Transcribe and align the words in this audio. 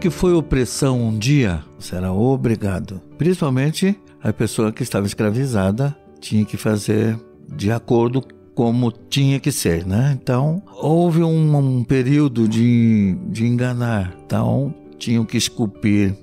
que 0.00 0.10
foi 0.10 0.34
opressão 0.34 1.00
um 1.00 1.18
dia, 1.18 1.62
era 1.92 2.12
obrigado. 2.12 3.00
Principalmente 3.16 3.98
a 4.22 4.32
pessoa 4.32 4.72
que 4.72 4.82
estava 4.82 5.06
escravizada 5.06 5.96
tinha 6.20 6.44
que 6.44 6.56
fazer 6.56 7.18
de 7.48 7.70
acordo 7.70 8.22
como 8.54 8.90
tinha 8.90 9.38
que 9.38 9.52
ser, 9.52 9.86
né? 9.86 10.16
Então, 10.20 10.62
houve 10.80 11.22
um, 11.22 11.56
um 11.56 11.84
período 11.84 12.48
de, 12.48 13.16
de 13.28 13.46
enganar. 13.46 14.16
Então, 14.24 14.74
tinham 14.98 15.24
que 15.24 15.36
esculpir 15.36 16.16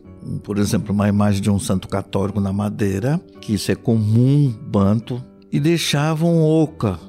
por 0.43 0.57
exemplo, 0.57 0.93
uma 0.93 1.07
imagem 1.07 1.41
de 1.41 1.49
um 1.49 1.59
santo 1.59 1.87
católico 1.87 2.39
na 2.39 2.53
madeira, 2.53 3.19
que 3.41 3.53
isso 3.53 3.71
é 3.71 3.75
comum, 3.75 4.53
banto, 4.67 5.23
e 5.51 5.59
deixavam 5.59 6.41
oca. 6.41 6.99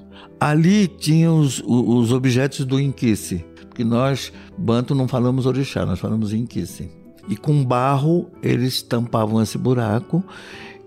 Ali 0.40 0.86
tinham 0.88 1.38
os, 1.38 1.62
os 1.64 2.12
objetos 2.12 2.64
do 2.64 2.78
inquice, 2.78 3.44
porque 3.74 3.82
nós, 3.82 4.32
banto, 4.56 4.94
não 4.94 5.08
falamos 5.08 5.46
orixá, 5.46 5.84
nós 5.84 5.98
falamos 5.98 6.32
inquice. 6.32 6.88
E 7.28 7.36
com 7.36 7.64
barro 7.64 8.30
eles 8.40 8.80
tampavam 8.82 9.42
esse 9.42 9.58
buraco 9.58 10.22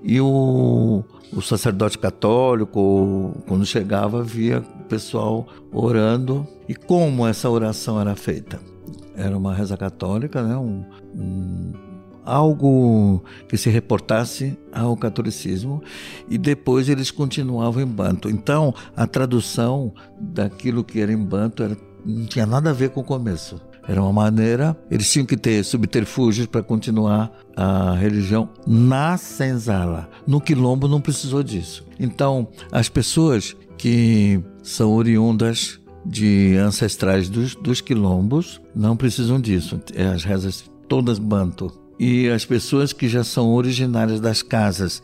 e 0.02 0.22
o, 0.22 1.04
o 1.34 1.42
sacerdote 1.42 1.98
católico, 1.98 3.36
quando 3.46 3.66
chegava, 3.66 4.24
via 4.24 4.60
o 4.60 4.84
pessoal 4.86 5.46
orando. 5.70 6.48
E 6.70 6.74
como 6.74 7.28
essa 7.28 7.50
oração 7.50 8.00
era 8.00 8.16
feita? 8.16 8.58
Era 9.14 9.38
uma 9.38 9.54
reza 9.54 9.76
católica, 9.76 10.42
né? 10.42 10.56
um, 10.56 10.86
um 11.14 11.74
algo 12.24 13.24
que 13.50 13.58
se 13.58 13.70
reportasse 13.70 14.58
ao 14.72 14.96
catolicismo 14.96 15.82
e 16.30 16.38
depois 16.38 16.88
eles 16.88 17.12
continuavam 17.12 17.82
em 17.82 17.86
banto. 17.86 18.30
Então, 18.30 18.74
a 18.96 19.08
tradução 19.08 19.94
daquilo 20.20 20.84
que 20.84 21.00
era 21.00 21.12
em 21.12 21.24
banto 21.24 21.64
era, 21.64 21.78
não 22.08 22.26
tinha 22.26 22.46
nada 22.46 22.70
a 22.70 22.74
ver 22.74 22.90
com 22.92 23.02
o 23.02 23.04
começo. 23.04 23.60
Era 23.88 24.02
uma 24.02 24.14
maneira, 24.14 24.76
eles 24.90 25.12
tinham 25.12 25.26
que 25.26 25.38
ter 25.38 25.64
subterfúgios 25.64 26.48
para 26.48 26.64
continuar 26.64 27.32
a 27.56 27.94
religião 27.94 28.50
na 28.66 29.18
senzala. 29.18 30.10
No 30.26 30.42
quilombo 30.42 30.88
não 30.88 31.00
precisou 31.00 31.42
disso. 31.44 31.86
Então, 32.00 32.48
as 32.72 32.90
pessoas 32.90 33.56
que 33.78 34.42
são 34.62 34.94
oriundas 34.94 35.80
de 36.06 36.58
ancestrais 36.58 37.30
dos, 37.30 37.56
dos 37.56 37.82
quilombos 37.82 38.62
não 38.76 38.96
precisam 38.96 39.40
disso. 39.40 39.80
É 39.94 40.08
as 40.08 40.24
rezas 40.24 40.70
todas 40.88 41.20
banto 41.20 41.72
e 42.00 42.30
as 42.30 42.46
pessoas 42.46 42.94
que 42.94 43.08
já 43.08 43.24
são 43.24 43.54
originárias 43.54 44.20
das 44.20 44.42
casas 44.42 45.02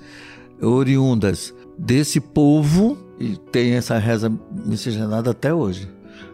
oriundas 0.62 1.54
desse 1.78 2.20
povo 2.20 2.98
e 3.20 3.36
tem 3.52 3.74
essa 3.74 3.98
reza 3.98 4.32
miscigenada 4.66 5.32
até 5.32 5.54
hoje. 5.54 5.90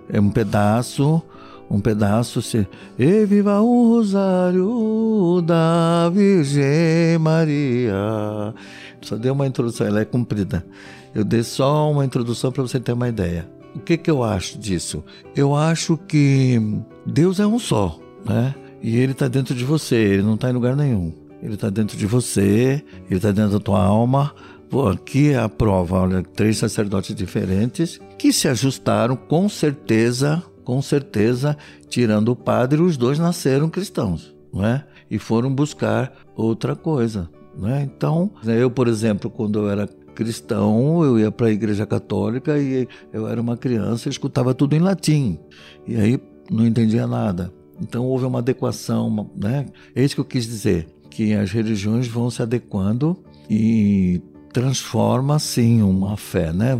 É 0.09 0.19
um 0.19 0.30
pedaço, 0.30 1.22
um 1.69 1.80
pedaço 1.80 2.41
se 2.41 2.67
e 2.97 3.25
viva 3.25 3.61
o 3.61 3.95
rosário 3.95 5.41
da 5.45 6.09
Virgem 6.09 7.17
Maria. 7.19 8.53
Só 9.02 9.16
dei 9.16 9.31
uma 9.31 9.47
introdução, 9.47 9.88
ela 9.88 10.02
é 10.02 10.05
comprida. 10.05 10.66
Eu 11.13 11.23
dei 11.23 11.44
só 11.44 11.91
uma 11.91 12.05
introdução 12.05 12.52
para 12.52 12.63
você 12.63 12.80
ter 12.80 12.94
uma 12.94 13.08
ideia. 13.08 13.49
O 13.75 13.80
que 13.80 13.97
que 13.97 14.09
eu 14.09 14.23
acho 14.23 14.58
disso? 14.58 15.03
Eu 15.36 15.55
acho 15.55 15.97
que 15.97 16.59
Deus 17.05 17.39
é 17.39 17.45
um 17.45 17.59
só, 17.59 17.99
né? 18.25 18.55
E 18.81 18.97
ele 18.97 19.11
está 19.11 19.27
dentro 19.27 19.53
de 19.53 19.64
você, 19.64 19.95
ele 19.95 20.23
não 20.23 20.36
está 20.36 20.49
em 20.49 20.53
lugar 20.53 20.75
nenhum. 20.75 21.14
Ele 21.41 21.53
está 21.53 21.69
dentro 21.69 21.97
de 21.97 22.05
você, 22.05 22.83
ele 23.08 23.17
está 23.17 23.31
dentro 23.31 23.52
da 23.52 23.59
tua 23.59 23.83
alma. 23.83 24.33
Pô, 24.69 24.87
aqui 24.87 25.31
é 25.31 25.39
a 25.39 25.49
prova, 25.49 26.01
olha, 26.01 26.21
três 26.21 26.57
sacerdotes 26.57 27.15
diferentes 27.15 27.99
que 28.19 28.31
se 28.31 28.47
ajustaram 28.47 29.15
com 29.15 29.49
certeza, 29.49 30.43
com 30.63 30.79
certeza, 30.79 31.57
tirando 31.87 32.29
o 32.29 32.35
padre, 32.35 32.79
os 32.79 32.95
dois 32.95 33.17
nasceram 33.17 33.67
cristãos, 33.67 34.35
não 34.53 34.63
é? 34.63 34.85
E 35.09 35.17
foram 35.17 35.51
buscar 35.51 36.13
outra 36.35 36.75
coisa, 36.75 37.27
é? 37.63 37.81
Então, 37.81 38.31
eu, 38.45 38.69
por 38.69 38.87
exemplo, 38.87 39.27
quando 39.31 39.58
eu 39.58 39.69
era 39.71 39.87
cristão, 40.13 41.03
eu 41.03 41.17
ia 41.17 41.31
para 41.31 41.47
a 41.47 41.52
igreja 41.52 41.87
católica 41.87 42.59
e 42.59 42.87
eu 43.11 43.27
era 43.27 43.41
uma 43.41 43.58
criança 43.58 44.08
e 44.08 44.11
escutava 44.11 44.53
tudo 44.53 44.75
em 44.75 44.79
latim. 44.79 45.39
E 45.87 45.95
aí 45.95 46.19
não 46.52 46.67
entendia 46.67 47.08
nada. 47.08 47.52
Então 47.81 48.05
houve 48.05 48.25
uma 48.25 48.39
adequação, 48.39 49.31
né? 49.35 49.65
É 49.95 50.03
isso 50.03 50.13
que 50.13 50.21
eu 50.21 50.25
quis 50.25 50.45
dizer, 50.45 50.87
que 51.09 51.33
as 51.33 51.52
religiões 51.52 52.08
vão 52.08 52.29
se 52.29 52.41
adequando 52.41 53.17
e 53.49 54.21
transforma 54.52 55.39
sim 55.39 55.82
uma 55.82 56.17
fé, 56.17 56.52
né? 56.52 56.77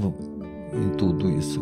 Em 0.74 0.90
tudo 0.98 1.30
isso. 1.30 1.62